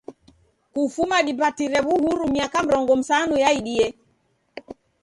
Kufuma 0.73 1.17
dipatire 1.27 1.77
w'uhuru 1.87 2.25
miaka 2.35 2.57
mrongo 2.65 2.91
msanu 2.99 3.33
yaidie. 3.43 3.85